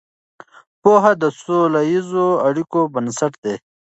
پوهه 0.81 1.11
د 1.21 1.23
سوله 1.41 1.81
ییزو 1.91 2.25
اړیکو 2.47 2.79
بنسټ 2.93 3.33
دی. 3.43 3.55